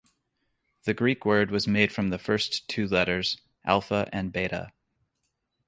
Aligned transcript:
The 0.85 0.95
Greek 0.95 1.27
word 1.27 1.51
was 1.51 1.67
made 1.67 1.91
from 1.91 2.09
the 2.09 2.17
first 2.17 2.67
two 2.67 2.87
letters, 2.87 3.39
"alpha" 3.63 4.09
and 4.11 4.31
"beta". 4.33 4.73